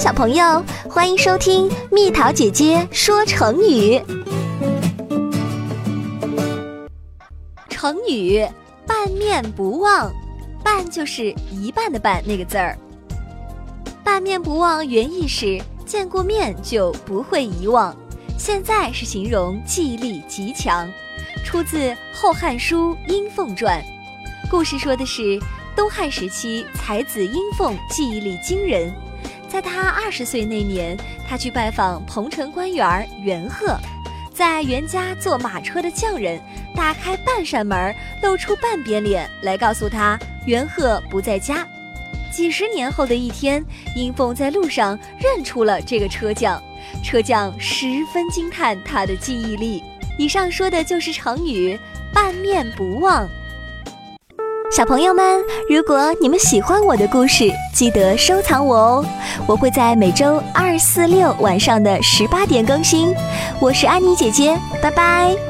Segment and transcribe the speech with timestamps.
[0.00, 4.00] 小朋友，欢迎收听蜜桃姐姐说成语。
[7.68, 8.42] 成语
[8.88, 10.10] “半面不忘
[10.64, 12.78] ”，“半”就是一半的“半”那个字儿。
[14.02, 17.94] “半面不忘”原意是见过面就不会遗忘，
[18.38, 20.90] 现在是形容记忆力极强。
[21.44, 21.76] 出自
[22.10, 23.78] 《后汉书·阴凤传》，
[24.50, 25.38] 故事说的是
[25.76, 28.90] 东汉时期才子阴凤记忆力惊人。
[29.50, 30.96] 在他二十岁那年，
[31.28, 33.76] 他去拜访彭城官员袁鹤，
[34.32, 36.40] 在袁家坐马车的匠人
[36.72, 41.66] 打开半扇门，露出半边脸来告诉他袁鹤不在家。
[42.30, 43.64] 几十年后的一天，
[43.96, 46.62] 阴凤在路上认出了这个车匠，
[47.02, 49.82] 车匠十分惊叹他的记忆力。
[50.16, 51.76] 以上说的就是成语
[52.14, 53.28] “半面不忘”。
[54.70, 59.04] 小朋友们，如果你们喜欢我的故事，记得收藏我哦。
[59.48, 63.12] 我会在每周二、四、六晚上的十八点更新。
[63.60, 65.49] 我是安妮姐姐，拜拜。